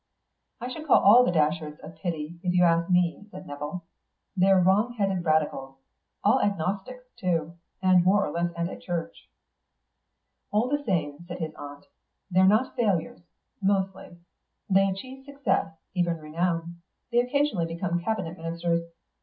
[0.59, 3.83] "I should call all the Datcherds a pity, if you ask me," said Nevill.
[4.35, 5.75] "They're wrong headed Radicals.
[6.23, 9.29] All agnostics, too, and more or less anti church."
[10.49, 11.85] "All the same," said his aunt,
[12.31, 13.21] "they're not failures,
[13.61, 14.17] mostly.
[14.67, 16.81] They achieve success; even renown.
[17.11, 18.81] They occasionally become cabinet ministers.